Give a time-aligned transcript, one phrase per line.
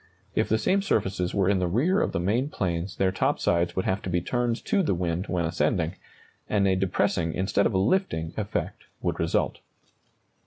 [0.33, 3.75] If the same surfaces were in the rear of the main planes their top sides
[3.75, 5.93] would have to be turned to the wind when ascending,
[6.49, 9.59] and a depressing instead of a lifting effect would result.